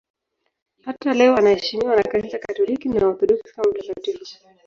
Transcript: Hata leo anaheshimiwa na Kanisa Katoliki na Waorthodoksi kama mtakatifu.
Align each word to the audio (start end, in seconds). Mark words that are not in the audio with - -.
Hata 0.85 1.13
leo 1.13 1.35
anaheshimiwa 1.35 1.95
na 1.95 2.03
Kanisa 2.03 2.39
Katoliki 2.39 2.89
na 2.89 3.01
Waorthodoksi 3.05 3.53
kama 3.53 3.71
mtakatifu. 3.71 4.37